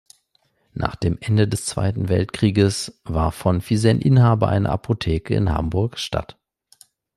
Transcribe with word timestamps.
Nach 0.73 0.95
dem 0.95 1.19
Ende 1.21 1.47
des 1.47 1.65
Zweiten 1.67 2.09
Weltkrieges 2.09 2.99
war 3.03 3.31
von 3.31 3.61
Fisenne 3.61 4.01
Inhaber 4.01 4.47
einer 4.49 4.71
Apotheke 4.71 5.35
in 5.35 5.51
Hamburg-St. 5.53 6.35